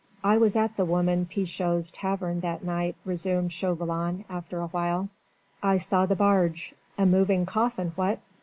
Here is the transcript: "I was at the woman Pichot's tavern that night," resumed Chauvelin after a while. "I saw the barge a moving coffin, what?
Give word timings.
"I 0.23 0.35
was 0.39 0.55
at 0.55 0.77
the 0.77 0.83
woman 0.85 1.27
Pichot's 1.27 1.91
tavern 1.91 2.39
that 2.39 2.63
night," 2.63 2.95
resumed 3.05 3.53
Chauvelin 3.53 4.25
after 4.31 4.59
a 4.59 4.65
while. 4.69 5.09
"I 5.61 5.77
saw 5.77 6.07
the 6.07 6.15
barge 6.15 6.73
a 6.97 7.05
moving 7.05 7.45
coffin, 7.45 7.91
what? 7.95 8.17